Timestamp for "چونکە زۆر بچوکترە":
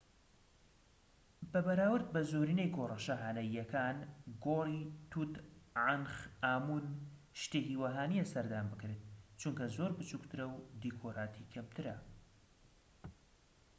9.39-10.45